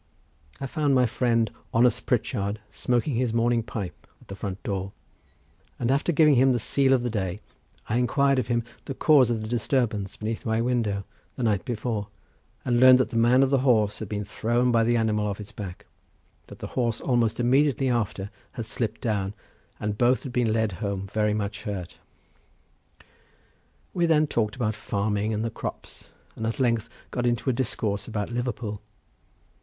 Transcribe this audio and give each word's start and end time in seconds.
I 0.59 0.65
found 0.65 0.95
my 0.95 1.05
friend 1.05 1.51
honest 1.71 2.07
Pritchard 2.07 2.59
smoking 2.71 3.13
his 3.17 3.35
morning 3.35 3.61
pipe 3.61 4.07
at 4.19 4.29
the 4.29 4.35
front 4.35 4.63
door, 4.63 4.93
and 5.77 5.91
after 5.91 6.11
giving 6.11 6.33
him 6.33 6.53
the 6.53 6.57
sele 6.57 6.93
of 6.93 7.03
the 7.03 7.09
day, 7.11 7.39
I 7.87 7.97
inquired 7.97 8.39
of 8.39 8.47
him 8.47 8.63
the 8.85 8.95
cause 8.95 9.29
of 9.29 9.43
the 9.43 9.47
disturbance 9.47 10.17
beneath 10.17 10.43
my 10.43 10.59
window 10.59 11.03
the 11.35 11.43
night 11.43 11.65
before, 11.65 12.07
and 12.65 12.79
learned 12.79 12.97
that 12.99 13.11
the 13.11 13.15
man 13.15 13.43
of 13.43 13.51
the 13.51 13.59
horse 13.59 13.99
had 13.99 14.09
been 14.09 14.25
thrown 14.25 14.71
by 14.71 14.83
the 14.83 14.97
animal 14.97 15.27
off 15.27 15.39
its 15.39 15.51
back, 15.51 15.85
that 16.47 16.57
the 16.57 16.67
horse 16.73 16.99
almost 16.99 17.39
immediately 17.39 17.87
after 17.87 18.31
had 18.53 18.65
slipped 18.65 19.01
down, 19.01 19.35
and 19.79 19.99
both 19.99 20.23
had 20.23 20.33
been 20.33 20.51
led 20.51 20.71
home 20.81 21.05
very 21.13 21.35
much 21.35 21.61
hurt. 21.61 21.99
We 23.93 24.07
then 24.07 24.25
talked 24.25 24.55
about 24.55 24.73
farming 24.73 25.31
and 25.31 25.45
the 25.45 25.51
crops, 25.51 26.09
and 26.35 26.47
at 26.47 26.59
length 26.59 26.89
got 27.11 27.27
into 27.27 27.51
a 27.51 27.53
discourse 27.53 28.07
about 28.07 28.31
Liverpool. 28.31 28.81